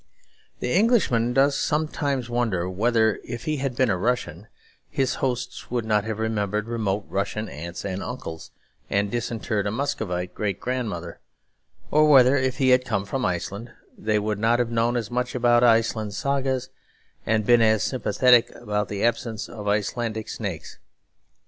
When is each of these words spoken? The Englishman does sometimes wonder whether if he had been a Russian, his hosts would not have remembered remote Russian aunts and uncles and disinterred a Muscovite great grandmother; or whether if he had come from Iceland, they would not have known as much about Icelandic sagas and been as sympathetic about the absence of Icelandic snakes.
The 0.61 0.71
Englishman 0.73 1.31
does 1.35 1.55
sometimes 1.55 2.27
wonder 2.27 2.67
whether 2.67 3.19
if 3.23 3.43
he 3.45 3.57
had 3.57 3.75
been 3.75 3.91
a 3.91 3.97
Russian, 3.99 4.47
his 4.89 5.13
hosts 5.21 5.69
would 5.69 5.85
not 5.85 6.05
have 6.05 6.17
remembered 6.17 6.67
remote 6.67 7.05
Russian 7.07 7.47
aunts 7.47 7.85
and 7.85 8.01
uncles 8.01 8.49
and 8.89 9.11
disinterred 9.11 9.67
a 9.67 9.71
Muscovite 9.71 10.33
great 10.33 10.59
grandmother; 10.59 11.19
or 11.91 12.09
whether 12.09 12.35
if 12.35 12.57
he 12.57 12.69
had 12.69 12.83
come 12.83 13.05
from 13.05 13.23
Iceland, 13.27 13.73
they 13.95 14.17
would 14.17 14.39
not 14.39 14.57
have 14.57 14.71
known 14.71 14.97
as 14.97 15.11
much 15.11 15.35
about 15.35 15.63
Icelandic 15.63 16.15
sagas 16.15 16.69
and 17.23 17.45
been 17.45 17.61
as 17.61 17.83
sympathetic 17.83 18.49
about 18.55 18.87
the 18.89 19.03
absence 19.03 19.47
of 19.47 19.67
Icelandic 19.67 20.29
snakes. 20.29 20.79